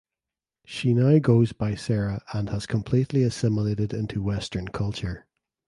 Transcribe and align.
She 0.65 0.95
now 0.95 1.19
goes 1.19 1.53
by 1.53 1.75
Sarah 1.75 2.23
and 2.33 2.49
has 2.49 2.65
completely 2.65 3.21
assimilated 3.21 3.93
into 3.93 4.23
Western 4.23 4.67
culture. 4.69 5.27